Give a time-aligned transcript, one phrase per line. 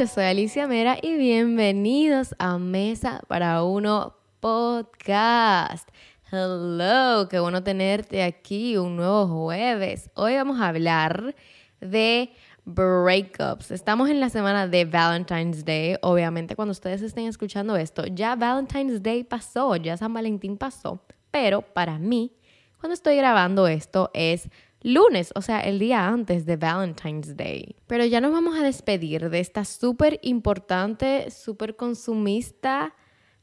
[0.00, 5.86] yo soy Alicia Mera y bienvenidos a Mesa para Uno Podcast.
[6.32, 10.08] Hello, qué bueno tenerte aquí un nuevo jueves.
[10.14, 11.34] Hoy vamos a hablar
[11.82, 12.32] de
[12.64, 13.72] breakups.
[13.72, 15.96] Estamos en la semana de Valentine's Day.
[16.00, 21.04] Obviamente, cuando ustedes estén escuchando esto, ya Valentine's Day pasó, ya San Valentín pasó.
[21.30, 22.32] Pero para mí,
[22.78, 24.48] cuando estoy grabando esto, es
[24.82, 27.76] lunes, o sea, el día antes de Valentine's Day.
[27.86, 32.94] Pero ya nos vamos a despedir de esta súper importante, súper consumista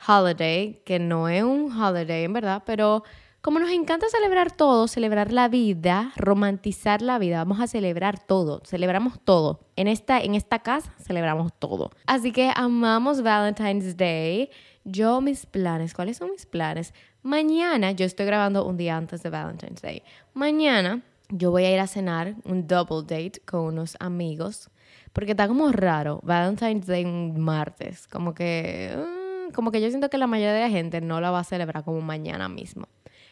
[0.08, 3.04] holiday, que no es un holiday en verdad, pero
[3.42, 8.62] como nos encanta celebrar todo, celebrar la vida, romantizar la vida, vamos a celebrar todo,
[8.66, 9.62] celebramos todo.
[9.76, 11.92] En esta, en esta casa celebramos todo.
[12.08, 14.50] Así que amamos Valentine's Day.
[14.84, 16.94] Yo mis planes, ¿cuáles son mis planes?
[17.22, 20.04] Mañana, yo estoy grabando un día antes de Valentine's Day.
[20.34, 24.70] Mañana yo voy a ir a cenar un double date con unos amigos,
[25.14, 30.10] porque está como raro, Valentine's Day un martes, como que, uh, como que yo siento
[30.10, 32.88] que la mayoría de la gente no la va a celebrar como mañana mismo.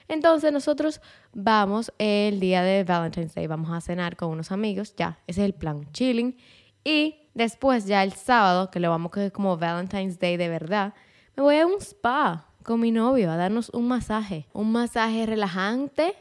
[0.08, 1.02] Entonces nosotros
[1.34, 5.46] vamos el día de Valentine's Day, vamos a cenar con unos amigos, ya, ese es
[5.46, 6.38] el plan, chilling.
[6.84, 10.94] Y después ya el sábado, que lo vamos a coger como Valentine's Day de verdad,
[11.36, 16.16] me voy a un spa con mi novio a darnos un masaje, un masaje relajante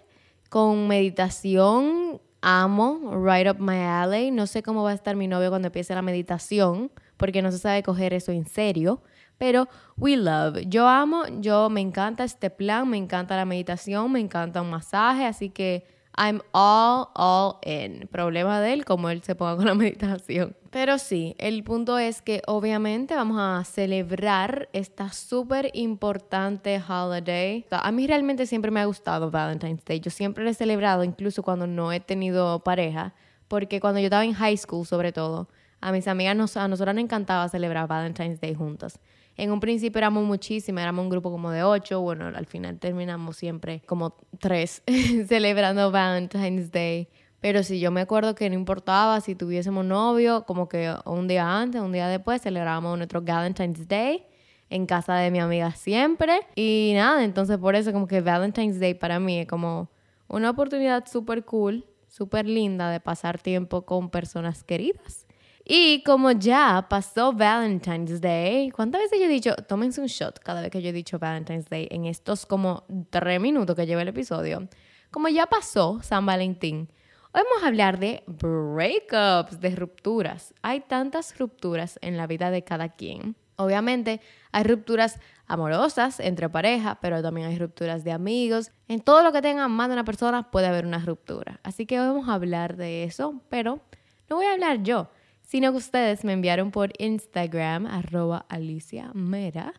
[0.49, 4.31] con meditación, amo, right up my alley.
[4.31, 7.59] No sé cómo va a estar mi novio cuando empiece la meditación, porque no se
[7.59, 9.03] sabe coger eso en serio.
[9.39, 10.59] Pero we love.
[10.67, 15.27] Yo amo, yo me encanta este plan, me encanta la meditación, me encanta un masaje,
[15.27, 15.87] así que
[16.17, 18.09] I'm all, all in.
[18.09, 20.57] Problema de él, como él se ponga con la meditación.
[20.71, 27.65] Pero sí, el punto es que obviamente vamos a celebrar esta súper importante holiday.
[27.71, 30.01] A mí realmente siempre me ha gustado Valentine's Day.
[30.01, 33.15] Yo siempre lo he celebrado, incluso cuando no he tenido pareja,
[33.49, 35.49] porque cuando yo estaba en high school, sobre todo,
[35.81, 38.99] a mis amigas, nos, a nosotros nos encantaba celebrar Valentine's Day juntas.
[39.37, 43.37] En un principio éramos muchísimas, éramos un grupo como de ocho, bueno, al final terminamos
[43.37, 44.83] siempre como tres
[45.29, 47.09] celebrando Valentine's Day.
[47.41, 51.61] Pero sí, yo me acuerdo que no importaba si tuviésemos novio, como que un día
[51.61, 54.25] antes, un día después, celebrábamos nuestro Valentine's Day
[54.71, 56.41] en casa de mi amiga siempre.
[56.55, 59.91] Y nada, entonces por eso como que Valentine's Day para mí es como
[60.29, 65.24] una oportunidad súper cool, súper linda de pasar tiempo con personas queridas.
[65.67, 70.61] Y como ya pasó Valentine's Day, ¿cuántas veces yo he dicho, tómense un shot cada
[70.61, 74.09] vez que yo he dicho Valentine's Day en estos como tres minutos que lleva el
[74.09, 74.69] episodio?
[75.11, 76.91] Como ya pasó San Valentín,
[77.33, 80.53] hoy vamos a hablar de breakups, de rupturas.
[80.61, 83.35] Hay tantas rupturas en la vida de cada quien.
[83.57, 84.21] Obviamente
[84.53, 88.71] hay rupturas amorosas entre pareja, pero también hay rupturas de amigos.
[88.87, 91.59] En todo lo que tengan más de una persona puede haber una ruptura.
[91.63, 93.81] Así que hoy vamos a hablar de eso, pero
[94.29, 95.09] no voy a hablar yo
[95.55, 99.73] sino que ustedes me enviaron por Instagram, arroba Alicia Mera,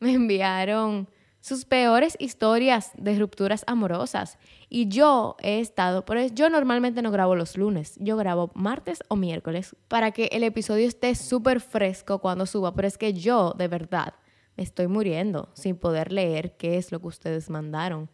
[0.00, 1.06] me enviaron
[1.42, 4.38] sus peores historias de rupturas amorosas.
[4.70, 9.00] Y yo he estado, por eso yo normalmente no grabo los lunes, yo grabo martes
[9.08, 13.52] o miércoles para que el episodio esté súper fresco cuando suba, pero es que yo,
[13.52, 14.14] de verdad,
[14.56, 18.08] me estoy muriendo sin poder leer qué es lo que ustedes mandaron.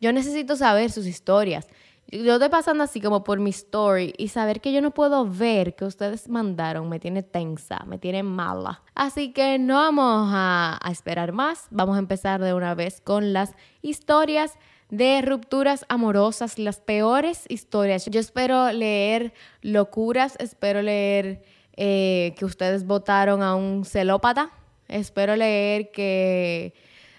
[0.00, 1.66] Yo necesito saber sus historias
[2.12, 5.74] yo estoy pasando así como por mi story y saber que yo no puedo ver
[5.74, 8.82] que ustedes mandaron me tiene tensa, me tiene mala.
[8.94, 13.54] Así que no vamos a, esperar más, vamos a empezar de una vez con las
[13.80, 14.58] historias
[14.90, 18.04] de rupturas amorosas, las peores historias.
[18.04, 21.42] Yo espero leer locuras, espero leer
[21.78, 24.50] eh, que ustedes votaron a un celópata,
[24.86, 26.74] espero leer que,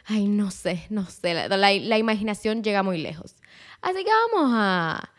[0.05, 3.37] ay, no sé, no sé, la, la imaginación llega muy lejos.
[3.83, 5.09] Así que vamos a,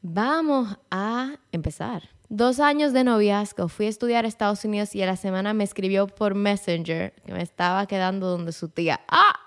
[0.00, 2.08] vamos a empezar.
[2.28, 6.06] Dos años de noviazgo, fui a estudiar Estados Unidos y a la semana me escribió
[6.06, 9.00] por Messenger que me estaba quedando donde su tía.
[9.08, 9.40] ¡Ah!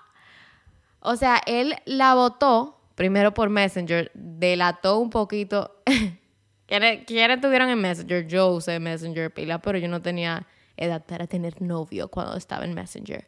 [1.00, 5.80] O sea, él la votó primero por Messenger, delató un poquito.
[6.66, 8.26] ¿Quiénes estuvieron en Messenger?
[8.26, 12.74] Yo usé Messenger pila, pero yo no tenía edad para tener novio cuando estaba en
[12.74, 13.26] Messenger.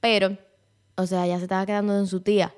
[0.00, 0.36] Pero,
[0.96, 2.52] o sea, ya se estaba quedando en su tía.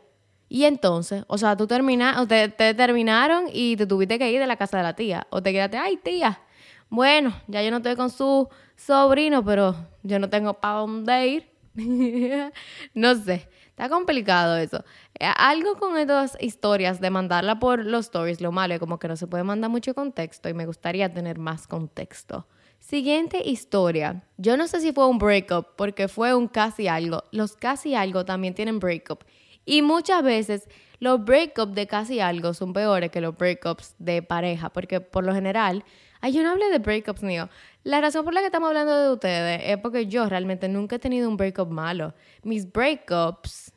[0.53, 4.47] Y entonces, o sea, tú terminas, te, te terminaron y te tuviste que ir de
[4.47, 5.27] la casa de la tía.
[5.31, 6.43] O te quedaste, ay, tía,
[6.91, 11.49] bueno, ya yo no estoy con su sobrino, pero yo no tengo para dónde ir.
[12.95, 14.85] no sé, está complicado eso.
[15.19, 19.09] Eh, algo con estas historias de mandarla por los stories, lo malo es como que
[19.09, 22.47] no se puede mandar mucho contexto y me gustaría tener más contexto.
[22.79, 24.23] Siguiente historia.
[24.37, 27.25] Yo no sé si fue un breakup porque fue un casi algo.
[27.31, 29.25] Los casi algo también tienen breakup.
[29.65, 30.69] Y muchas veces
[30.99, 35.35] los breakups de casi algo son peores que los breakups de pareja, porque por lo
[35.35, 35.85] general
[36.25, 37.49] Ay, yo no hablé de breakups, mío.
[37.83, 40.99] La razón por la que estamos hablando de ustedes es porque yo realmente nunca he
[41.01, 42.15] tenido un breakup malo.
[42.45, 43.73] Mis breakups,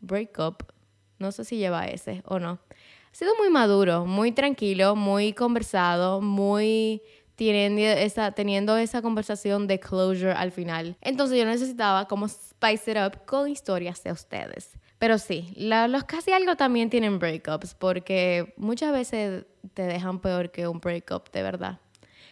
[0.00, 0.64] breakup,
[1.20, 2.58] no sé si lleva ese o no.
[3.12, 7.00] Ha sido muy maduro, muy tranquilo, muy conversado, muy
[7.36, 10.96] teniendo esa, teniendo esa conversación de closure al final.
[11.00, 14.76] Entonces yo necesitaba como spice it up con historias de ustedes.
[15.04, 20.66] Pero sí, los casi algo también tienen breakups porque muchas veces te dejan peor que
[20.66, 21.78] un breakup de verdad.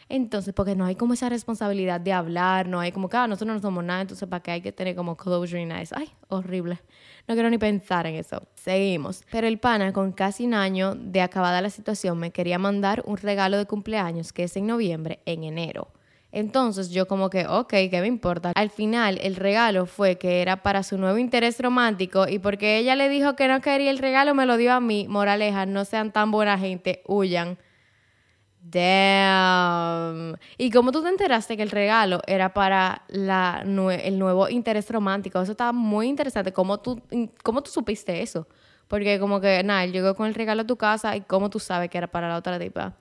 [0.08, 3.56] Entonces, porque no hay como esa responsabilidad de hablar, no hay como que, ah, nosotros
[3.56, 5.94] no somos nada, entonces para qué hay que tener como closure y nice.
[5.94, 6.80] Ay, horrible.
[7.28, 8.42] No quiero ni pensar en eso.
[8.54, 9.22] Seguimos.
[9.30, 13.18] Pero el pana, con casi un año de acabada la situación, me quería mandar un
[13.18, 15.88] regalo de cumpleaños que es en noviembre, en enero.
[16.32, 18.52] Entonces yo como que, ok, ¿qué me importa?
[18.54, 22.96] Al final el regalo fue que era para su nuevo interés romántico y porque ella
[22.96, 25.06] le dijo que no quería el regalo, me lo dio a mí.
[25.08, 27.58] Moraleja, no sean tan buena gente, huyan.
[28.62, 30.36] Damn.
[30.56, 35.42] ¿Y cómo tú te enteraste que el regalo era para la, el nuevo interés romántico?
[35.42, 36.52] Eso estaba muy interesante.
[36.52, 37.02] ¿Cómo tú,
[37.42, 38.46] ¿Cómo tú supiste eso?
[38.88, 41.58] Porque como que, nada, él llegó con el regalo a tu casa y cómo tú
[41.58, 42.94] sabes que era para la otra tipa.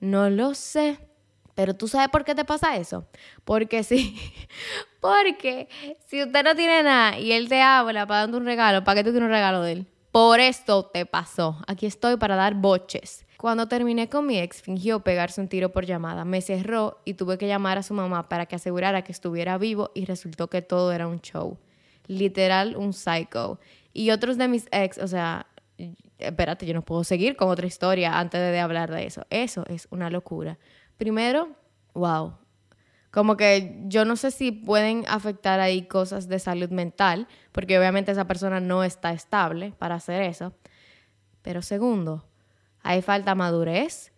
[0.00, 0.98] No lo sé.
[1.54, 3.06] Pero tú sabes por qué te pasa eso.
[3.44, 4.18] Porque sí.
[5.00, 5.68] Porque
[6.06, 9.04] si usted no tiene nada y él te habla para darte un regalo, ¿para qué
[9.04, 9.86] tú quieres un regalo de él?
[10.10, 11.58] Por esto te pasó.
[11.66, 13.26] Aquí estoy para dar boches.
[13.36, 16.24] Cuando terminé con mi ex, fingió pegarse un tiro por llamada.
[16.24, 19.90] Me cerró y tuve que llamar a su mamá para que asegurara que estuviera vivo
[19.94, 21.58] y resultó que todo era un show.
[22.06, 23.58] Literal, un psycho.
[23.92, 25.46] Y otros de mis ex, o sea,
[26.18, 29.26] espérate, yo no puedo seguir con otra historia antes de hablar de eso.
[29.30, 30.58] Eso es una locura.
[31.04, 31.50] Primero,
[31.92, 32.32] wow.
[33.10, 38.10] Como que yo no sé si pueden afectar ahí cosas de salud mental, porque obviamente
[38.10, 40.54] esa persona no está estable para hacer eso.
[41.42, 42.24] Pero segundo,
[42.82, 44.12] hay falta madurez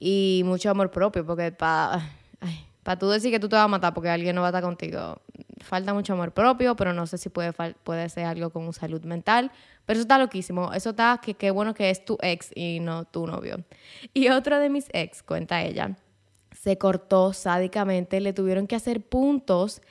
[0.00, 2.02] y mucho amor propio, porque para
[2.82, 4.64] pa tú decir que tú te vas a matar porque alguien no va a estar
[4.64, 5.22] contigo,
[5.60, 9.52] falta mucho amor propio, pero no sé si puede, puede ser algo con salud mental.
[9.86, 10.72] Pero eso está loquísimo.
[10.72, 13.62] Eso está que qué bueno que es tu ex y no tu novio.
[14.12, 15.96] Y otro de mis ex, cuenta ella,
[16.54, 19.82] se cortó sádicamente, le tuvieron que hacer puntos,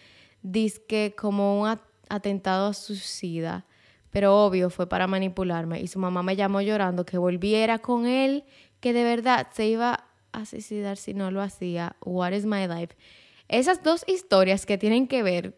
[0.42, 1.80] disque como un
[2.10, 3.66] atentado a suicida
[4.14, 8.46] pero obvio fue para manipularme y su mamá me llamó llorando que volviera con él,
[8.80, 11.96] que de verdad se iba a suicidar si no lo hacía.
[12.06, 12.96] What is my life?
[13.48, 15.58] Esas dos historias que tienen que ver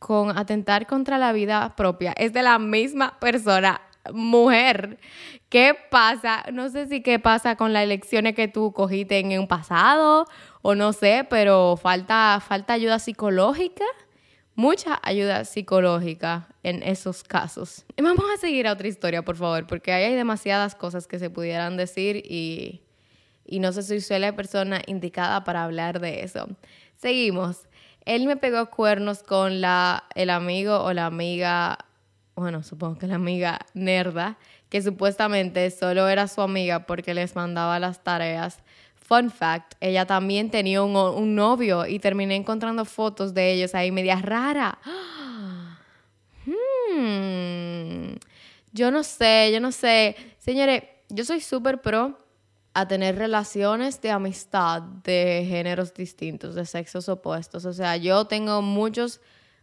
[0.00, 3.81] con atentar contra la vida propia es de la misma persona,
[4.12, 4.98] mujer.
[5.48, 6.44] ¿Qué pasa?
[6.52, 10.26] No sé si qué pasa con las elecciones que tú cogiste en un pasado
[10.62, 13.84] o no sé, pero falta, falta ayuda psicológica
[14.54, 17.84] mucha ayuda psicológica en esos casos.
[17.96, 21.18] Y vamos a seguir a otra historia, por favor, porque ahí hay demasiadas cosas que
[21.18, 22.82] se pudieran decir y,
[23.44, 26.48] y no sé si soy la persona indicada para hablar de eso.
[26.96, 27.68] Seguimos.
[28.04, 31.78] Él me pegó cuernos con la, el amigo o la amiga,
[32.34, 34.38] bueno, supongo que la amiga nerda,
[34.68, 38.62] que supuestamente solo era su amiga porque les mandaba las tareas
[39.12, 44.16] Fun fact, ella también tenía un, novio y terminé encontrando fotos de ellos ahí media
[44.16, 44.78] rara.
[46.44, 48.16] Hmm.
[48.72, 50.16] Yo no sé, yo no sé.
[50.38, 52.18] Señores, yo soy súper pro
[52.74, 57.64] a tener relaciones de amistad de géneros distintos, de sexos opuestos.
[57.64, 59.20] O sea, yo tengo muchos,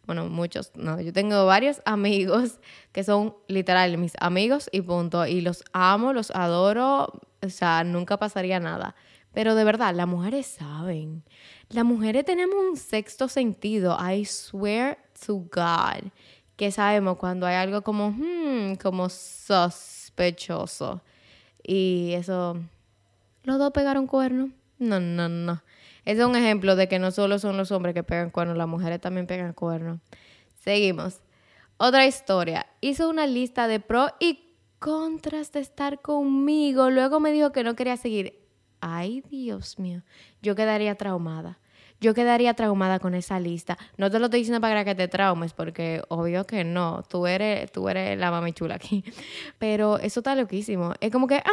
[0.10, 2.60] bueno, muchos, no, yo tengo varios amigos
[2.92, 5.28] que son literal mis amigos y punto.
[5.28, 7.14] Y los amo, los adoro,
[7.44, 8.96] o sea, nunca pasaría nada.
[9.34, 11.24] Pero de verdad, las mujeres saben.
[11.70, 14.00] Las mujeres tenemos un sexto sentido.
[14.00, 14.98] I swear
[15.28, 16.10] to God.
[16.56, 21.04] Que sabemos cuando hay algo como, hmm, como sospechoso.
[21.62, 22.58] Y eso,
[23.44, 24.50] los dos pegaron cuernos.
[24.80, 25.62] No, no, no.
[26.06, 29.00] Es un ejemplo de que no solo son los hombres que pegan cuernos, las mujeres
[29.02, 30.00] también pegan cuernos.
[30.64, 31.22] Seguimos.
[31.78, 32.66] Otra historia.
[32.82, 36.90] Hizo una lista de pros y contras de estar conmigo.
[36.90, 38.40] Luego me dijo que no quería seguir
[38.82, 40.04] ay Dios mío,
[40.42, 41.60] yo quedaría traumada.
[42.02, 43.78] Yo quedaría traumada con esa lista.
[43.98, 47.04] No te lo estoy diciendo para que te traumes, porque obvio que no.
[47.10, 49.04] Tú eres, tú eres la mami chula aquí.
[49.60, 50.94] Pero eso está loquísimo.
[51.02, 51.44] Es como que,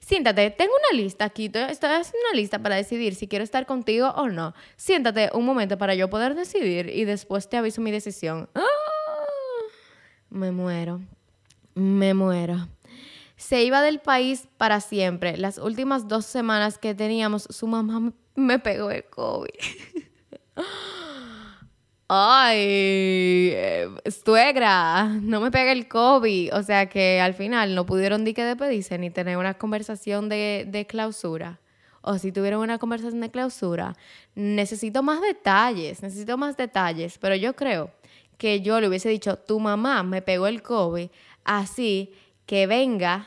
[0.00, 1.46] siéntate, tengo una lista aquí.
[1.46, 4.54] Estoy haciendo una lista para decidir si quiero estar contigo o no.
[4.76, 8.48] Siéntate un momento para yo poder decidir y después te aviso mi decisión.
[8.54, 8.62] ¡Ah!
[10.30, 11.00] Me muero.
[11.74, 12.68] Me muero
[13.36, 15.36] se iba del país para siempre.
[15.36, 19.48] Las últimas dos semanas que teníamos, su mamá me pegó el COVID.
[22.08, 23.88] Ay, eh,
[24.24, 26.54] suegra, no me pega el COVID.
[26.54, 30.66] O sea que al final no pudieron ni que despedirse ni tener una conversación de,
[30.68, 31.58] de clausura.
[32.02, 33.96] o si tuvieron una conversación de clausura,
[34.36, 37.90] necesito más detalles, necesito más detalles, pero yo creo
[38.38, 41.08] que yo le hubiese dicho, tu mamá me pegó el COVID,
[41.44, 42.14] así
[42.46, 43.26] que venga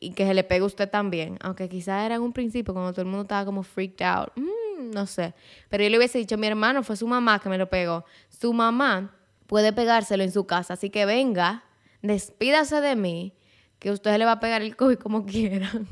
[0.00, 2.92] y que se le pegue a usted también, aunque quizás era en un principio cuando
[2.92, 5.34] todo el mundo estaba como freaked out, mm, no sé,
[5.68, 8.52] pero yo le hubiese dicho, mi hermano fue su mamá que me lo pegó, su
[8.52, 9.14] mamá
[9.46, 11.64] puede pegárselo en su casa, así que venga,
[12.00, 13.34] despídase de mí,
[13.78, 15.86] que usted le va a pegar el COVID como quieran.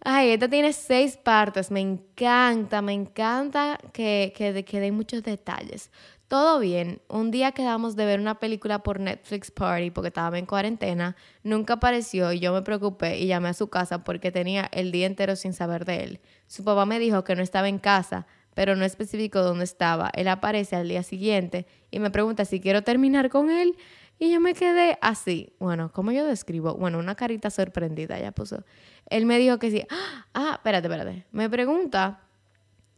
[0.00, 5.90] Ay, esta tiene seis partes, me encanta, me encanta que, que, que den muchos detalles.
[6.28, 10.44] Todo bien, un día quedamos de ver una película por Netflix Party porque estaba en
[10.44, 14.92] cuarentena, nunca apareció y yo me preocupé y llamé a su casa porque tenía el
[14.92, 16.20] día entero sin saber de él.
[16.46, 20.10] Su papá me dijo que no estaba en casa, pero no especificó dónde estaba.
[20.12, 23.74] Él aparece al día siguiente y me pregunta si quiero terminar con él
[24.18, 25.54] y yo me quedé así.
[25.58, 26.74] Bueno, ¿cómo yo describo?
[26.74, 28.64] Bueno, una carita sorprendida ya puso.
[29.08, 29.86] Él me dijo que sí.
[30.34, 31.26] Ah, espérate, espérate.
[31.32, 32.20] Me pregunta,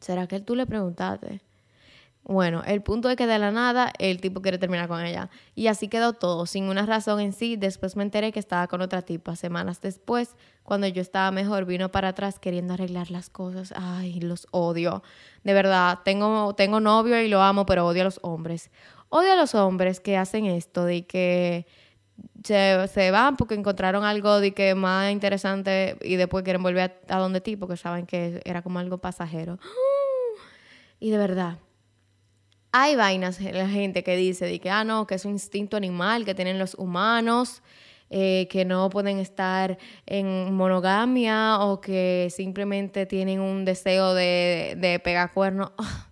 [0.00, 1.40] ¿será que tú le preguntaste?
[2.24, 5.30] Bueno, el punto es que de la nada el tipo quiere terminar con ella.
[5.54, 7.56] Y así quedó todo, sin una razón en sí.
[7.56, 9.36] Después me enteré que estaba con otra tipa.
[9.36, 13.72] Semanas después, cuando yo estaba mejor, vino para atrás queriendo arreglar las cosas.
[13.74, 15.02] Ay, los odio.
[15.44, 18.70] De verdad, tengo, tengo novio y lo amo, pero odio a los hombres.
[19.08, 21.66] Odio a los hombres que hacen esto de que
[22.44, 27.16] se, se van porque encontraron algo de que más interesante y después quieren volver a,
[27.16, 29.58] a donde ti porque saben que era como algo pasajero.
[31.02, 31.56] Y de verdad
[32.72, 35.76] hay vainas en la gente que dice de que, ah, no, que es un instinto
[35.76, 37.62] animal que tienen los humanos,
[38.10, 44.98] eh, que no pueden estar en monogamia o que simplemente tienen un deseo de, de
[44.98, 45.72] pegar cuernos.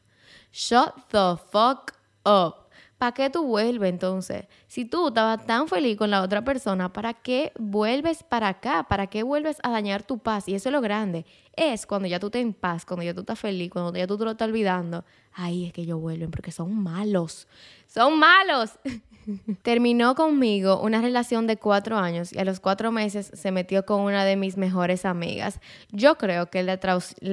[0.52, 1.92] shut the fuck
[2.24, 2.68] up.
[2.98, 4.46] ¿Para qué tú vuelves entonces?
[4.66, 8.86] Si tú estabas tan feliz con la otra persona, ¿para qué vuelves para acá?
[8.88, 10.48] ¿Para qué vuelves a dañar tu paz?
[10.48, 11.24] Y eso es lo grande.
[11.54, 14.18] Es cuando ya tú estás en paz, cuando ya tú estás feliz, cuando ya tú
[14.18, 15.04] te lo estás olvidando.
[15.40, 17.46] Ahí es que ellos vuelven porque son malos.
[17.86, 18.72] Son malos.
[19.62, 24.00] Terminó conmigo una relación de cuatro años y a los cuatro meses se metió con
[24.00, 25.60] una de mis mejores amigas.
[25.92, 26.66] Yo creo que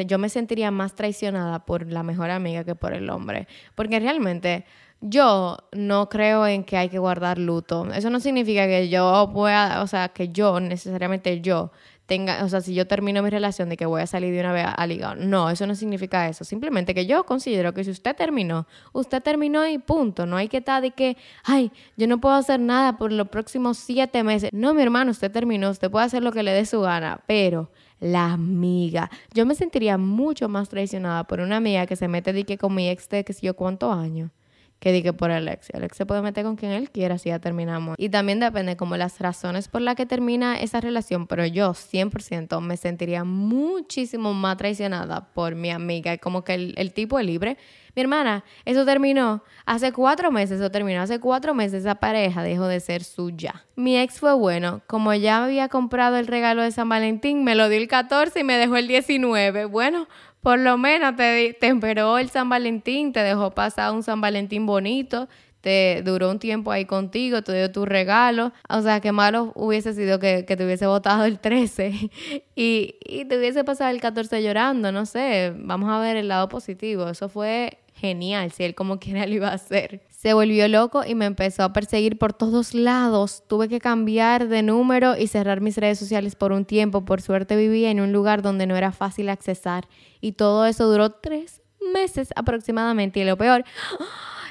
[0.05, 3.47] yo me sentiría más traicionada por la mejor amiga que por el hombre.
[3.73, 4.65] Porque realmente
[5.01, 7.91] yo no creo en que hay que guardar luto.
[7.91, 11.71] Eso no significa que yo pueda, o sea, que yo, necesariamente yo,
[12.05, 14.53] tenga, o sea, si yo termino mi relación de que voy a salir de una
[14.53, 15.17] vez a ligar.
[15.17, 16.43] No, eso no significa eso.
[16.43, 20.25] Simplemente que yo considero que si usted terminó, usted terminó y punto.
[20.25, 23.77] No hay que estar de que, ay, yo no puedo hacer nada por los próximos
[23.77, 24.51] siete meses.
[24.53, 27.69] No, mi hermano, usted terminó, usted puede hacer lo que le dé su gana, pero
[27.99, 29.09] la amiga.
[29.33, 32.75] Yo me sentiría mucho más traicionada por una amiga que se mete de que con
[32.75, 34.31] mi ex de que si yo cuántos años
[34.79, 35.69] que diga por el ex.
[35.71, 37.95] El ex se puede meter con quien él quiera si ya terminamos.
[37.97, 42.61] Y también depende como las razones por las que termina esa relación, pero yo 100%
[42.61, 47.57] me sentiría muchísimo más traicionada por mi amiga, como que el, el tipo es libre.
[47.95, 49.41] Mi hermana, eso terminó.
[49.65, 51.01] Hace cuatro meses eso terminó.
[51.01, 53.65] Hace cuatro meses esa pareja dejó de ser suya.
[53.77, 54.81] Mi ex fue bueno.
[54.85, 58.43] Como ya había comprado el regalo de San Valentín, me lo dio el 14 y
[58.43, 59.65] me dejó el 19.
[59.65, 60.09] Bueno,
[60.45, 65.27] por lo menos te, esperó el San Valentín, te dejó pasar un San Valentín bonito,
[65.61, 68.53] te duró un tiempo ahí contigo, te dio tu regalo.
[68.69, 72.11] O sea, qué malo hubiese sido que, te hubiese votado el 13
[72.55, 75.51] y, y te hubiese pasado el 14 llorando, no sé.
[75.57, 77.09] Vamos a ver el lado positivo.
[77.09, 80.01] Eso fue genial, si él como quiera lo iba a hacer.
[80.09, 83.43] Se volvió loco y me empezó a perseguir por todos lados.
[83.47, 87.05] Tuve que cambiar de número y cerrar mis redes sociales por un tiempo.
[87.05, 89.87] Por suerte vivía en un lugar donde no era fácil accesar.
[90.21, 91.61] Y todo eso duró tres
[91.93, 93.19] meses aproximadamente.
[93.19, 93.65] Y lo peor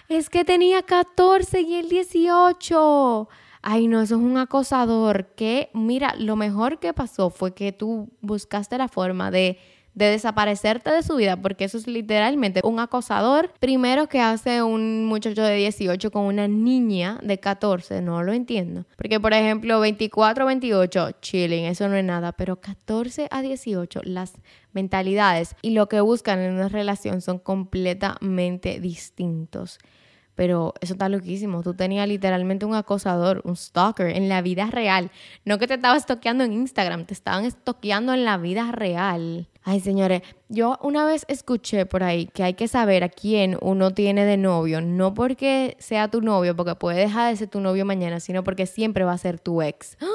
[0.08, 3.28] es que tenía 14 y el 18.
[3.62, 5.34] Ay, no, eso es un acosador.
[5.34, 9.58] Que, mira, lo mejor que pasó fue que tú buscaste la forma de
[9.94, 13.52] de desaparecerte de su vida, porque eso es literalmente un acosador.
[13.60, 18.86] Primero que hace un muchacho de 18 con una niña de 14, no lo entiendo.
[18.96, 24.32] Porque, por ejemplo, 24, 28, chilling, eso no es nada, pero 14 a 18, las
[24.72, 29.78] mentalidades y lo que buscan en una relación son completamente distintos.
[30.34, 31.62] Pero eso está loquísimo.
[31.62, 35.12] Tú tenías literalmente un acosador, un stalker en la vida real.
[35.44, 39.48] No que te estabas stalkeando en Instagram, te estaban stalkeando en la vida real.
[39.66, 43.92] Ay, señores, yo una vez escuché por ahí que hay que saber a quién uno
[43.92, 47.86] tiene de novio, no porque sea tu novio, porque puede dejar de ser tu novio
[47.86, 49.96] mañana, sino porque siempre va a ser tu ex.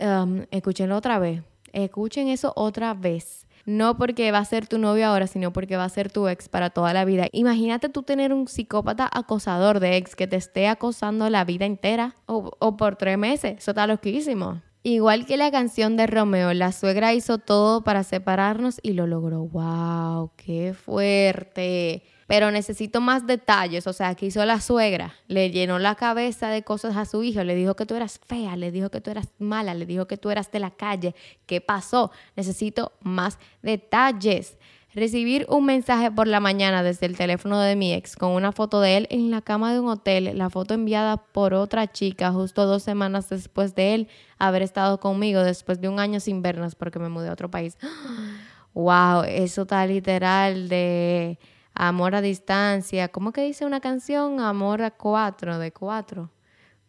[0.00, 1.42] Um, escúchenlo otra vez.
[1.72, 3.46] Escuchen eso otra vez.
[3.64, 6.48] No porque va a ser tu novio ahora, sino porque va a ser tu ex
[6.48, 7.28] para toda la vida.
[7.30, 12.16] Imagínate tú tener un psicópata acosador de ex que te esté acosando la vida entera
[12.26, 13.58] o, o por tres meses.
[13.58, 14.60] Eso está loquísimo.
[14.84, 19.44] Igual que la canción de Romeo, la suegra hizo todo para separarnos y lo logró.
[19.44, 20.32] ¡Wow!
[20.36, 22.02] ¡Qué fuerte!
[22.26, 23.86] Pero necesito más detalles.
[23.86, 25.14] O sea, ¿qué hizo la suegra?
[25.28, 27.44] Le llenó la cabeza de cosas a su hijo.
[27.44, 30.16] Le dijo que tú eras fea, le dijo que tú eras mala, le dijo que
[30.16, 31.14] tú eras de la calle.
[31.46, 32.10] ¿Qué pasó?
[32.34, 34.56] Necesito más detalles.
[34.94, 38.82] Recibir un mensaje por la mañana desde el teléfono de mi ex con una foto
[38.82, 42.66] de él en la cama de un hotel, la foto enviada por otra chica justo
[42.66, 44.08] dos semanas después de él
[44.38, 47.78] haber estado conmigo después de un año sin vernos porque me mudé a otro país.
[48.74, 49.22] ¡Wow!
[49.26, 51.38] Eso está literal de
[51.72, 53.08] amor a distancia.
[53.08, 54.40] ¿Cómo que dice una canción?
[54.40, 56.30] Amor a cuatro, de cuatro.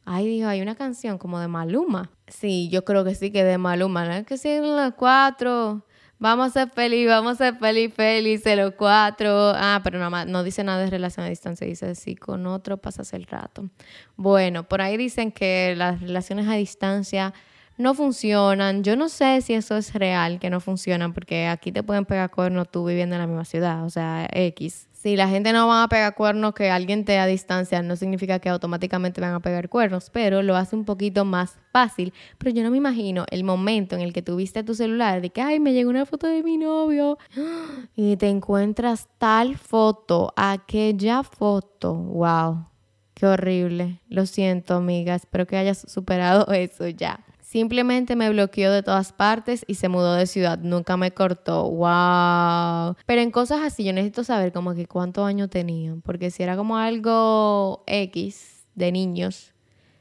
[0.03, 2.11] Ay, dijo, hay una canción como de Maluma.
[2.27, 4.25] Sí, yo creo que sí que de Maluma, ¿no?
[4.25, 5.85] Que sí, los cuatro.
[6.23, 9.51] Vamos a ser feliz, vamos a ser feliz, los cuatro.
[9.57, 13.11] Ah, pero no, no dice nada de relación a distancia, dice sí, con otro pasas
[13.11, 13.69] el rato.
[14.15, 17.33] Bueno, por ahí dicen que las relaciones a distancia
[17.77, 18.83] no funcionan.
[18.83, 22.31] Yo no sé si eso es real, que no funcionan, porque aquí te pueden pegar
[22.31, 24.87] cuernos tú viviendo en la misma ciudad, o sea, X.
[24.93, 28.39] Si la gente no va a pegar cuernos que alguien te a distancia, no significa
[28.39, 32.13] que automáticamente van a pegar cuernos, pero lo hace un poquito más fácil.
[32.37, 35.41] Pero yo no me imagino el momento en el que tuviste tu celular de que,
[35.41, 37.17] ay, me llegó una foto de mi novio
[37.97, 42.67] y te encuentras tal foto, aquella foto, wow.
[43.13, 43.99] Qué horrible.
[44.07, 45.15] Lo siento, amiga.
[45.15, 47.19] Espero que hayas superado eso ya.
[47.53, 50.57] Simplemente me bloqueó de todas partes y se mudó de ciudad.
[50.57, 51.69] Nunca me cortó.
[51.69, 52.95] ¡Wow!
[53.05, 56.01] Pero en cosas así yo necesito saber como que cuántos años tenían.
[56.01, 59.53] Porque si era como algo X de niños,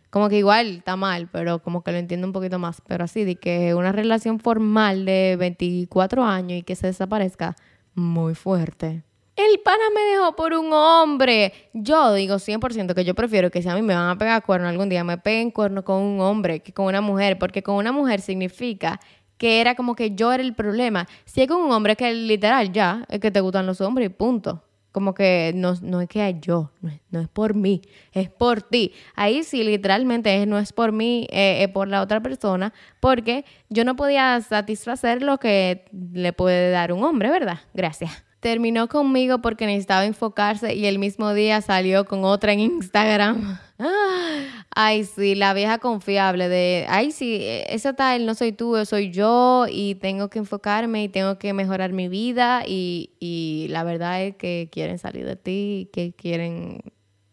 [0.08, 2.80] como que igual está mal, pero como que lo entiendo un poquito más.
[2.88, 7.54] Pero así, de que una relación formal de 24 años y que se desaparezca,
[7.94, 9.04] muy fuerte.
[9.34, 11.54] El pana me dejó por un hombre.
[11.72, 14.68] Yo digo 100% que yo prefiero que si a mí me van a pegar cuerno
[14.68, 17.92] algún día, me peguen cuerno con un hombre que con una mujer, porque con una
[17.92, 19.00] mujer significa
[19.38, 21.08] que era como que yo era el problema.
[21.24, 24.10] Si es con un hombre que literal ya es que te gustan los hombres y
[24.10, 24.64] punto.
[24.92, 27.80] Como que no, no es que hay yo, no es, por mí,
[28.12, 28.92] es por ti.
[29.14, 33.86] Ahí sí, literalmente no es por mí, eh, es por la otra persona, porque yo
[33.86, 37.60] no podía satisfacer lo que le puede dar un hombre, ¿verdad?
[37.72, 43.56] Gracias terminó conmigo porque necesitaba enfocarse y el mismo día salió con otra en Instagram.
[44.74, 49.66] Ay, sí, la vieja confiable de, ay, sí, esa tal no soy tú, soy yo
[49.70, 54.36] y tengo que enfocarme y tengo que mejorar mi vida y, y la verdad es
[54.36, 56.80] que quieren salir de ti que quieren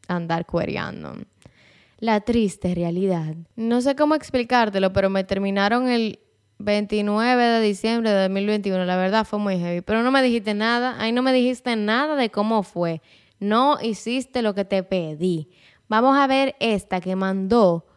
[0.08, 1.16] andar cuereando.
[2.00, 3.36] La triste realidad.
[3.56, 6.20] No sé cómo explicártelo, pero me terminaron el
[6.60, 10.96] 29 de diciembre de 2021, la verdad fue muy heavy, pero no me dijiste nada,
[11.00, 13.02] ahí no me dijiste nada de cómo fue,
[13.40, 15.50] no hiciste lo que te pedí.
[15.88, 17.88] Vamos a ver esta que mandó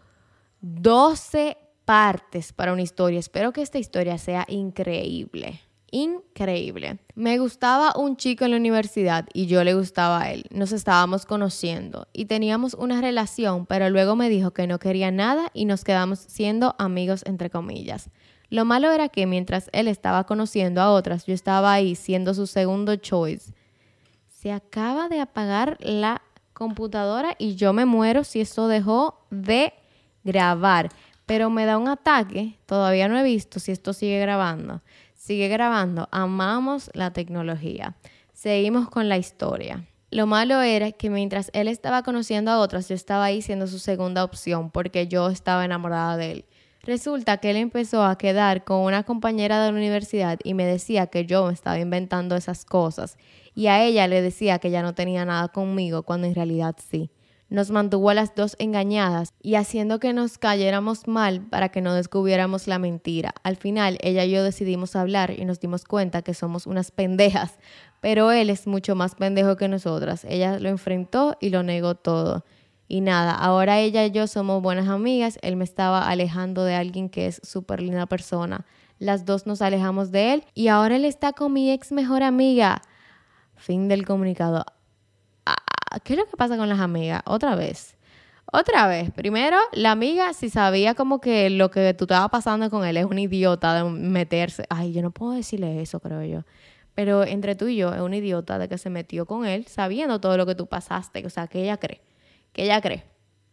[0.60, 3.18] 12 partes para una historia.
[3.18, 5.60] Espero que esta historia sea increíble.
[5.90, 7.00] Increíble.
[7.14, 10.44] Me gustaba un chico en la universidad y yo le gustaba a él.
[10.50, 15.50] Nos estábamos conociendo y teníamos una relación, pero luego me dijo que no quería nada
[15.52, 18.08] y nos quedamos siendo amigos entre comillas.
[18.52, 22.46] Lo malo era que mientras él estaba conociendo a otras, yo estaba ahí siendo su
[22.46, 23.54] segundo choice.
[24.28, 26.20] Se acaba de apagar la
[26.52, 29.72] computadora y yo me muero si esto dejó de
[30.22, 30.90] grabar.
[31.24, 34.82] Pero me da un ataque, todavía no he visto si esto sigue grabando.
[35.14, 37.96] Sigue grabando, amamos la tecnología.
[38.34, 39.86] Seguimos con la historia.
[40.10, 43.78] Lo malo era que mientras él estaba conociendo a otras, yo estaba ahí siendo su
[43.78, 46.44] segunda opción porque yo estaba enamorada de él.
[46.84, 51.06] Resulta que él empezó a quedar con una compañera de la universidad y me decía
[51.06, 53.18] que yo estaba inventando esas cosas
[53.54, 57.12] y a ella le decía que ya no tenía nada conmigo cuando en realidad sí.
[57.48, 61.94] Nos mantuvo a las dos engañadas y haciendo que nos cayéramos mal para que no
[61.94, 63.32] descubriéramos la mentira.
[63.44, 67.60] Al final ella y yo decidimos hablar y nos dimos cuenta que somos unas pendejas,
[68.00, 70.24] pero él es mucho más pendejo que nosotras.
[70.24, 72.44] Ella lo enfrentó y lo negó todo.
[72.88, 75.38] Y nada, ahora ella y yo somos buenas amigas.
[75.42, 78.66] Él me estaba alejando de alguien que es súper linda persona.
[78.98, 82.82] Las dos nos alejamos de él y ahora él está con mi ex mejor amiga.
[83.56, 84.64] Fin del comunicado.
[85.46, 85.56] Ah,
[86.04, 87.22] ¿Qué es lo que pasa con las amigas?
[87.26, 87.96] Otra vez.
[88.52, 89.10] Otra vez.
[89.10, 93.06] Primero, la amiga, si sabía como que lo que tú estabas pasando con él es
[93.06, 94.66] un idiota de meterse.
[94.68, 96.42] Ay, yo no puedo decirle eso, creo yo.
[96.94, 100.20] Pero entre tú y yo, es un idiota de que se metió con él sabiendo
[100.20, 101.24] todo lo que tú pasaste.
[101.24, 102.02] O sea, que ella cree.
[102.52, 103.04] ¿Qué ella cree?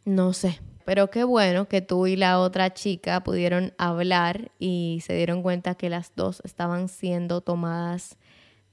[0.05, 0.59] No sé.
[0.85, 5.75] Pero qué bueno que tú y la otra chica pudieron hablar y se dieron cuenta
[5.75, 8.17] que las dos estaban siendo tomadas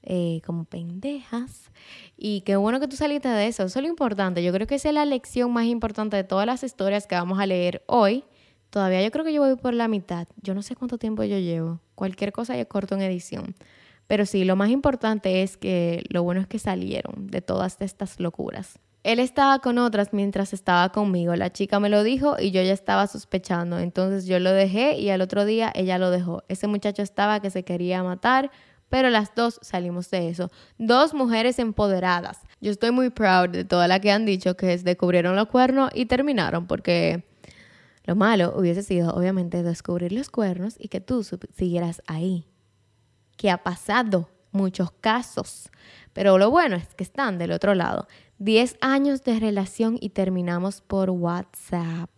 [0.01, 1.71] eh, como pendejas.
[2.17, 3.63] Y qué bueno que tú saliste de eso.
[3.63, 4.43] Eso es lo importante.
[4.43, 7.39] Yo creo que esa es la lección más importante de todas las historias que vamos
[7.39, 8.23] a leer hoy
[8.69, 10.27] Todavía yo creo que yo voy por la mitad.
[10.41, 11.79] Yo no sé cuánto tiempo yo llevo.
[11.95, 13.55] Cualquier cosa yo corto en edición.
[14.07, 18.19] Pero sí, lo más importante es que lo bueno es que salieron de todas estas
[18.19, 18.79] locuras.
[19.07, 21.33] Él estaba con otras mientras estaba conmigo.
[21.37, 23.79] La chica me lo dijo y yo ya estaba sospechando.
[23.79, 26.43] Entonces yo lo dejé y al otro día ella lo dejó.
[26.49, 28.51] Ese muchacho estaba que se quería matar,
[28.89, 30.51] pero las dos salimos de eso.
[30.77, 32.41] Dos mujeres empoderadas.
[32.59, 36.07] Yo estoy muy proud de todas las que han dicho que descubrieron los cuernos y
[36.07, 37.23] terminaron porque
[38.03, 42.45] lo malo hubiese sido obviamente descubrir los cuernos y que tú siguieras ahí
[43.37, 45.69] que ha pasado, muchos casos.
[46.11, 48.07] Pero lo bueno es que están del otro lado.
[48.39, 52.09] 10 años de relación y terminamos por WhatsApp.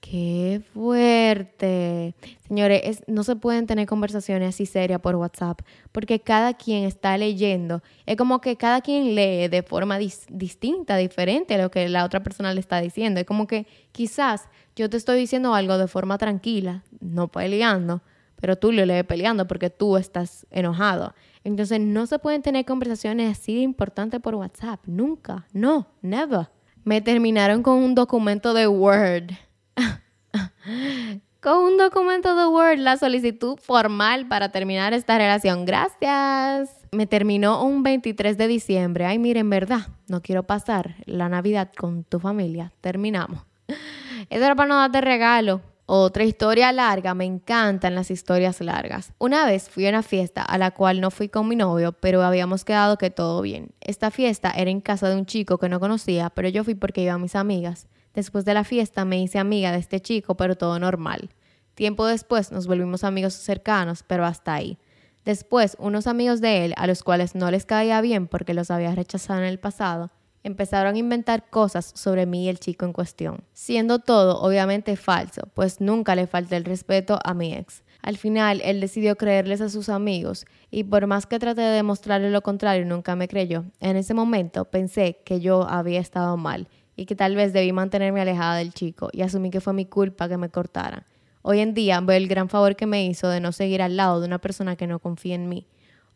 [0.00, 2.14] ¡Qué fuerte!
[2.46, 7.82] Señores, no se pueden tener conversaciones así serias por WhatsApp porque cada quien está leyendo.
[8.04, 12.22] Es como que cada quien lee de forma distinta, diferente a lo que la otra
[12.22, 13.18] persona le está diciendo.
[13.18, 18.02] Es como que quizás yo te estoy diciendo algo de forma tranquila, no peleando,
[18.40, 21.14] pero tú lo lees peleando porque tú estás enojado.
[21.46, 24.80] Entonces no se pueden tener conversaciones así de importantes por WhatsApp.
[24.84, 25.46] Nunca.
[25.52, 26.48] No, never.
[26.82, 29.30] Me terminaron con un documento de Word.
[31.40, 35.64] con un documento de Word, la solicitud formal para terminar esta relación.
[35.66, 36.74] Gracias.
[36.90, 39.06] Me terminó un 23 de diciembre.
[39.06, 42.72] Ay, miren, verdad, no quiero pasar la Navidad con tu familia.
[42.80, 43.46] Terminamos.
[44.30, 45.60] Eso era para no darte regalo.
[45.88, 49.12] Otra historia larga, me encantan las historias largas.
[49.18, 52.24] Una vez fui a una fiesta a la cual no fui con mi novio, pero
[52.24, 53.70] habíamos quedado que todo bien.
[53.80, 57.02] Esta fiesta era en casa de un chico que no conocía, pero yo fui porque
[57.02, 57.86] iba a mis amigas.
[58.14, 61.30] Después de la fiesta me hice amiga de este chico, pero todo normal.
[61.76, 64.78] Tiempo después nos volvimos amigos cercanos, pero hasta ahí.
[65.24, 68.92] Después, unos amigos de él, a los cuales no les caía bien porque los había
[68.94, 70.10] rechazado en el pasado,
[70.46, 75.48] empezaron a inventar cosas sobre mí y el chico en cuestión, siendo todo obviamente falso,
[75.54, 77.82] pues nunca le falté el respeto a mi ex.
[78.00, 82.30] Al final, él decidió creerles a sus amigos y por más que traté de demostrarle
[82.30, 83.64] lo contrario, nunca me creyó.
[83.80, 88.20] En ese momento pensé que yo había estado mal y que tal vez debí mantenerme
[88.20, 91.06] alejada del chico y asumí que fue mi culpa que me cortara.
[91.42, 94.20] Hoy en día veo el gran favor que me hizo de no seguir al lado
[94.20, 95.66] de una persona que no confía en mí.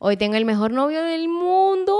[0.02, 1.98] Hoy tengo el mejor novio del mundo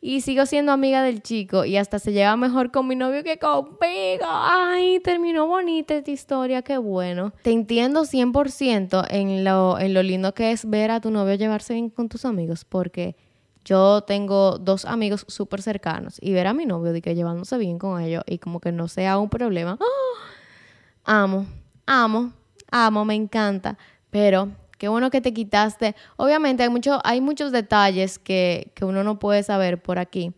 [0.00, 3.40] y sigo siendo amiga del chico y hasta se lleva mejor con mi novio que
[3.40, 4.24] conmigo.
[4.24, 7.32] Ay, terminó bonita esta historia, qué bueno.
[7.42, 11.74] Te entiendo 100% en lo, en lo lindo que es ver a tu novio llevarse
[11.74, 13.16] bien con tus amigos porque
[13.64, 17.80] yo tengo dos amigos súper cercanos y ver a mi novio de que llevándose bien
[17.80, 19.78] con ellos y como que no sea un problema.
[19.80, 21.22] ¡ah!
[21.24, 21.46] Amo,
[21.86, 22.32] amo,
[22.70, 23.76] amo, me encanta.
[24.10, 24.48] Pero
[24.82, 25.94] Qué bueno que te quitaste.
[26.16, 30.32] Obviamente hay, mucho, hay muchos detalles que, que uno no puede saber por aquí.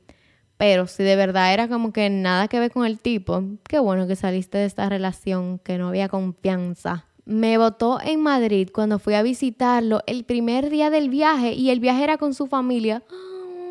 [0.59, 4.07] Pero si de verdad era como que nada que ver con el tipo, qué bueno
[4.07, 7.07] que saliste de esta relación, que no había confianza.
[7.25, 11.81] Me votó en Madrid cuando fui a visitarlo el primer día del viaje y el
[11.81, 13.03] viaje era con su familia.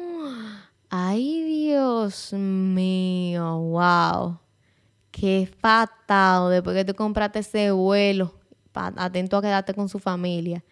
[0.89, 4.39] Ay, Dios mío, wow.
[5.12, 8.33] Qué fatal después que tú compraste ese vuelo
[8.73, 10.63] atento a quedarte con su familia.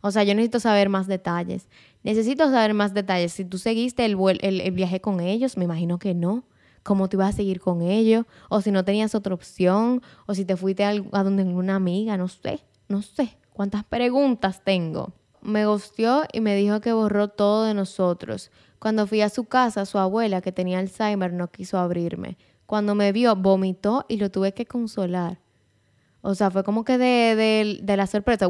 [0.00, 1.68] O sea, yo necesito saber más detalles.
[2.02, 3.32] Necesito saber más detalles.
[3.32, 6.44] Si tú seguiste el, el, viaje con ellos, me imagino que no.
[6.82, 8.24] ¿Cómo te ibas a seguir con ellos?
[8.48, 10.02] O si no tenías otra opción.
[10.26, 12.16] O si te fuiste a, donde ninguna amiga.
[12.16, 12.60] No sé.
[12.88, 13.36] No sé.
[13.52, 15.12] ¿Cuántas preguntas tengo?
[15.42, 18.50] Me gustió y me dijo que borró todo de nosotros.
[18.78, 22.38] Cuando fui a su casa, su abuela, que tenía Alzheimer, no quiso abrirme.
[22.64, 25.38] Cuando me vio, vomitó y lo tuve que consolar.
[26.22, 28.48] O sea, fue como que de, de, la sorpresa.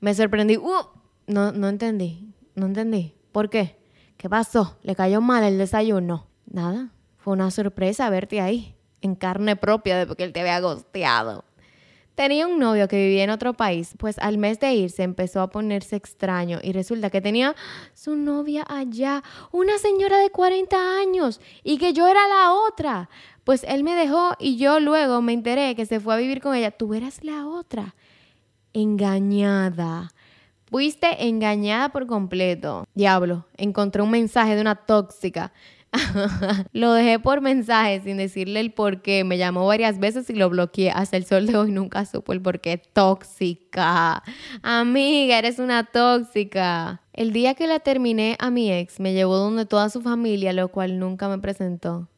[0.00, 0.56] Me sorprendí.
[0.56, 0.88] ¡Wup!
[1.26, 2.32] No, no entendí.
[2.54, 3.14] No entendí.
[3.32, 3.78] ¿Por qué?
[4.16, 4.76] ¿Qué pasó?
[4.82, 6.26] ¿Le cayó mal el desayuno?
[6.46, 6.90] Nada.
[7.18, 8.74] Fue una sorpresa verte ahí.
[9.00, 11.44] En carne propia de porque él te había gosteado.
[12.14, 15.50] Tenía un novio que vivía en otro país, pues al mes de irse empezó a
[15.50, 17.56] ponerse extraño y resulta que tenía
[17.92, 23.10] su novia allá, una señora de 40 años, y que yo era la otra.
[23.44, 26.54] Pues él me dejó y yo luego me enteré que se fue a vivir con
[26.54, 26.70] ella.
[26.70, 27.94] Tú eras la otra.
[28.72, 30.10] Engañada.
[30.64, 32.86] Fuiste engañada por completo.
[32.94, 35.52] Diablo, encontré un mensaje de una tóxica.
[36.72, 39.24] lo dejé por mensaje sin decirle el por qué.
[39.24, 40.90] Me llamó varias veces y lo bloqueé.
[40.90, 42.78] Hasta el sol de hoy nunca supo el por qué.
[42.78, 44.22] Tóxica.
[44.62, 47.02] Amiga, eres una tóxica.
[47.12, 50.68] El día que la terminé a mi ex me llevó donde toda su familia, lo
[50.68, 52.08] cual nunca me presentó.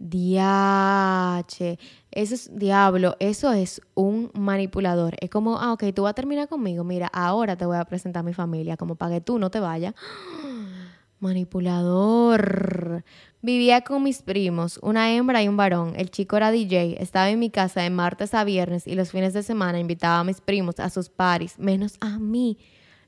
[0.00, 1.76] Diache,
[2.12, 5.16] eso es diablo, eso es un manipulador.
[5.20, 8.20] Es como, ah, ok, tú vas a terminar conmigo, mira, ahora te voy a presentar
[8.20, 9.94] a mi familia, como para que tú no te vayas.
[11.20, 13.02] Manipulador.
[13.42, 15.94] Vivía con mis primos, una hembra y un varón.
[15.96, 19.32] El chico era DJ, estaba en mi casa de martes a viernes y los fines
[19.32, 22.56] de semana invitaba a mis primos a sus paris, menos a mí.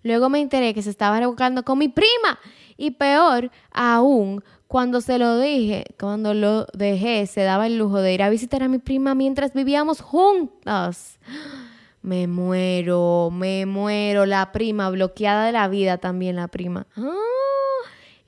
[0.03, 2.38] Luego me enteré que se estaba revocando con mi prima.
[2.76, 8.15] Y peor aún, cuando se lo dije, cuando lo dejé, se daba el lujo de
[8.15, 11.19] ir a visitar a mi prima mientras vivíamos juntas.
[12.03, 14.27] Me muero, me muero.
[14.27, 16.87] La prima, bloqueada de la vida también la prima.
[16.97, 17.11] Ah,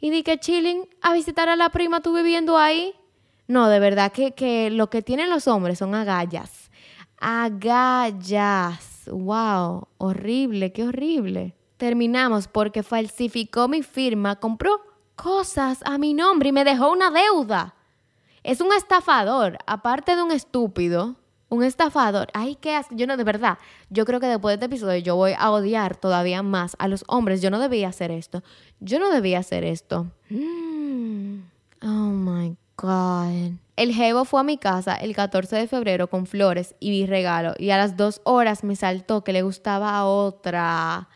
[0.00, 2.92] y di que chilling a visitar a la prima tú viviendo ahí.
[3.46, 6.72] No, de verdad que, que lo que tienen los hombres son agallas.
[7.18, 9.02] Agallas.
[9.06, 11.54] Wow, horrible, qué horrible.
[11.76, 14.91] Terminamos porque falsificó mi firma, compró
[15.22, 17.74] cosas a mi nombre y me dejó una deuda.
[18.42, 21.14] Es un estafador, aparte de un estúpido,
[21.48, 22.26] un estafador.
[22.34, 22.96] Ay, qué asco.
[22.96, 23.58] Yo no, de verdad,
[23.88, 27.04] yo creo que después de este episodio yo voy a odiar todavía más a los
[27.06, 27.40] hombres.
[27.40, 28.42] Yo no debía hacer esto.
[28.80, 30.08] Yo no debía hacer esto.
[30.28, 31.42] Mm.
[31.82, 33.52] Oh my God.
[33.76, 37.54] El jevo fue a mi casa el 14 de febrero con flores y vi regalo.
[37.58, 41.08] Y a las dos horas me saltó que le gustaba a otra.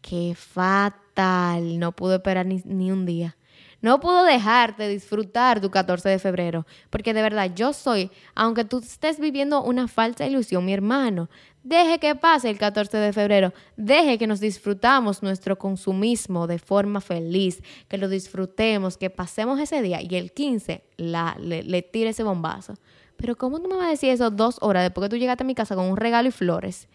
[0.00, 1.78] Qué fatal.
[1.78, 3.36] No pude esperar ni, ni un día.
[3.84, 8.78] No puedo dejarte disfrutar tu 14 de febrero, porque de verdad yo soy, aunque tú
[8.78, 11.28] estés viviendo una falsa ilusión, mi hermano,
[11.62, 17.02] deje que pase el 14 de febrero, deje que nos disfrutamos nuestro consumismo de forma
[17.02, 22.22] feliz, que lo disfrutemos, que pasemos ese día y el 15 la, le, tire ese
[22.22, 22.76] bombazo.
[23.18, 25.46] Pero ¿cómo tú me vas a decir eso dos horas después que tú llegaste a
[25.46, 26.88] mi casa con un regalo y flores?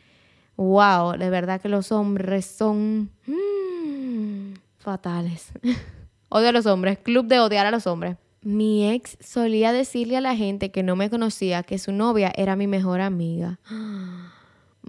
[0.55, 5.51] Wow, de verdad que los hombres son mm, fatales.
[6.29, 6.97] Odio a los hombres.
[6.99, 8.17] Club de odiar a los hombres.
[8.41, 12.55] Mi ex solía decirle a la gente que no me conocía que su novia era
[12.55, 13.59] mi mejor amiga.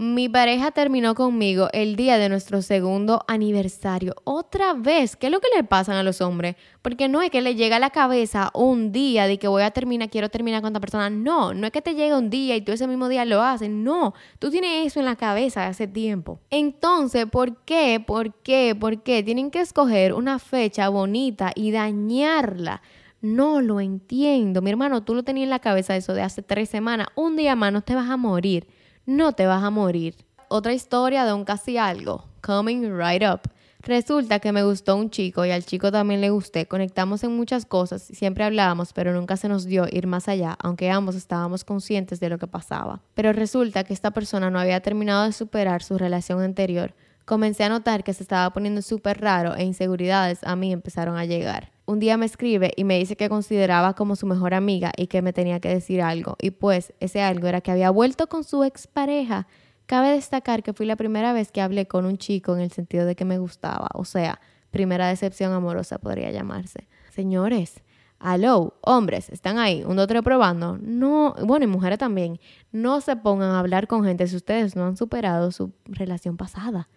[0.02, 4.14] Mi pareja terminó conmigo el día de nuestro segundo aniversario.
[4.24, 6.56] Otra vez, ¿qué es lo que le pasan a los hombres?
[6.80, 9.72] Porque no es que le llega a la cabeza un día de que voy a
[9.72, 11.10] terminar, quiero terminar con otra persona.
[11.10, 13.68] No, no es que te llegue un día y tú ese mismo día lo haces.
[13.68, 16.40] No, tú tienes eso en la cabeza hace tiempo.
[16.48, 18.02] Entonces, ¿por qué?
[18.06, 18.74] ¿Por qué?
[18.74, 19.22] ¿Por qué?
[19.22, 22.80] Tienen que escoger una fecha bonita y dañarla.
[23.20, 24.62] No lo entiendo.
[24.62, 27.08] Mi hermano, tú lo tenías en la cabeza eso de hace tres semanas.
[27.16, 28.66] Un día más no te vas a morir
[29.06, 30.14] no te vas a morir.
[30.48, 33.40] Otra historia de un casi algo, coming right up.
[33.82, 36.66] Resulta que me gustó un chico y al chico también le gusté.
[36.66, 40.90] Conectamos en muchas cosas, siempre hablábamos, pero nunca se nos dio ir más allá, aunque
[40.90, 43.00] ambos estábamos conscientes de lo que pasaba.
[43.14, 46.94] Pero resulta que esta persona no había terminado de superar su relación anterior.
[47.24, 51.24] Comencé a notar que se estaba poniendo súper raro e inseguridades a mí empezaron a
[51.24, 51.70] llegar.
[51.86, 55.22] Un día me escribe y me dice que consideraba como su mejor amiga y que
[55.22, 56.36] me tenía que decir algo.
[56.40, 59.46] Y pues ese algo era que había vuelto con su expareja.
[59.86, 63.06] Cabe destacar que fui la primera vez que hablé con un chico en el sentido
[63.06, 63.88] de que me gustaba.
[63.94, 66.86] O sea, primera decepción amorosa podría llamarse.
[67.10, 67.82] Señores,
[68.20, 69.82] Aló, hombres, ¿están ahí?
[69.82, 70.78] ¿Un otro probando?
[70.82, 72.38] No, bueno, y mujeres también.
[72.70, 76.88] No se pongan a hablar con gente si ustedes no han superado su relación pasada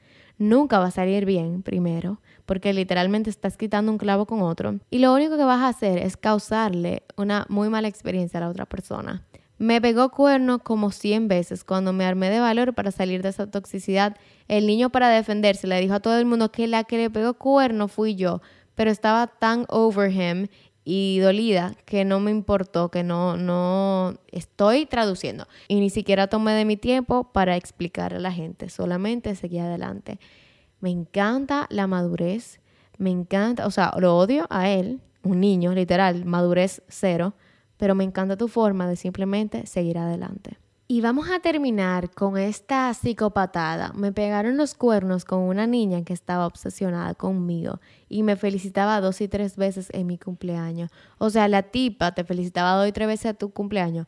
[0.50, 4.76] nunca va a salir bien primero, porque literalmente estás quitando un clavo con otro.
[4.90, 8.50] Y lo único que vas a hacer es causarle una muy mala experiencia a la
[8.50, 9.26] otra persona.
[9.58, 13.50] Me pegó cuerno como 100 veces cuando me armé de valor para salir de esa
[13.50, 14.18] toxicidad.
[14.48, 17.36] El niño para defenderse le dijo a todo el mundo que la que le pegó
[17.36, 18.42] cuerno fui yo,
[18.76, 20.48] pero estaba tan over him
[20.86, 25.48] y dolida que no me importó, que no, no estoy traduciendo.
[25.67, 30.19] Y ni siquiera tomé de mi tiempo para explicar a la gente, solamente seguí adelante.
[30.80, 32.60] Me encanta la madurez,
[32.98, 37.34] me encanta, o sea, lo odio a él, un niño, literal, madurez cero,
[37.78, 40.58] pero me encanta tu forma de simplemente seguir adelante.
[40.86, 43.93] Y vamos a terminar con esta psicopatada.
[43.93, 49.22] Me pegaron los cuernos con una niña que estaba obsesionada conmigo y me felicitaba dos
[49.22, 50.91] y tres veces en mi cumpleaños.
[51.19, 54.08] O sea, la tipa te felicitaba dos y tres veces a tu cumpleaños.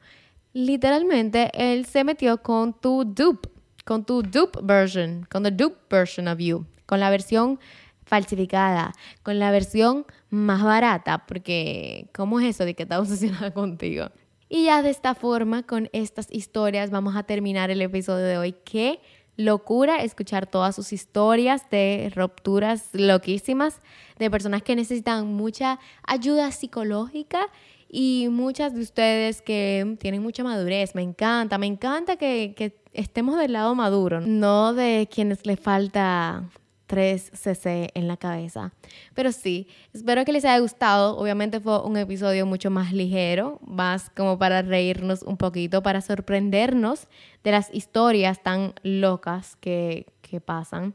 [0.51, 3.49] Literalmente, él se metió con tu dupe,
[3.85, 7.57] con tu dupe version, con the dupe version of you, con la versión
[8.03, 14.09] falsificada, con la versión más barata, porque ¿cómo es eso de que está obsesionada contigo?
[14.47, 18.55] Y ya de esta forma, con estas historias, vamos a terminar el episodio de hoy.
[18.63, 18.99] Qué
[19.37, 23.81] locura escuchar todas sus historias de rupturas loquísimas,
[24.17, 27.47] de personas que necesitan mucha ayuda psicológica
[27.89, 30.95] y muchas de ustedes que tienen mucha madurez.
[30.95, 36.49] Me encanta, me encanta que, que estemos del lado maduro, no de quienes le falta
[36.95, 38.71] 3 cc en la cabeza.
[39.13, 41.17] Pero sí, espero que les haya gustado.
[41.17, 47.07] Obviamente fue un episodio mucho más ligero, más como para reírnos un poquito, para sorprendernos
[47.43, 50.93] de las historias tan locas que, que pasan.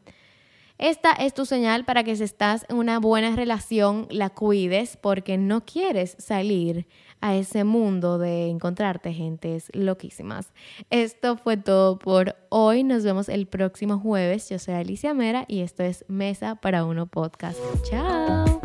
[0.78, 5.36] esta es tu señal para que si estás en una buena relación la cuides porque
[5.36, 6.86] no quieres salir
[7.20, 10.52] a ese mundo de encontrarte gentes loquísimas.
[10.90, 12.84] Esto fue todo por hoy.
[12.84, 14.48] Nos vemos el próximo jueves.
[14.48, 17.58] Yo soy Alicia Mera y esto es Mesa para Uno Podcast.
[17.84, 18.59] Chao.